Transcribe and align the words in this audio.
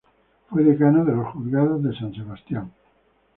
Fue 0.49 0.63
Decano 0.63 1.05
de 1.05 1.13
los 1.15 1.27
Juzgados 1.27 1.83
de 1.83 1.95
San 1.95 2.11
Sebastián. 2.11 2.71